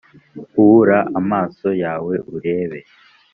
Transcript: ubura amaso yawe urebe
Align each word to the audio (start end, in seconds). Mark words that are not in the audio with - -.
ubura 0.61 0.99
amaso 1.19 1.67
yawe 1.83 2.15
urebe 2.35 2.79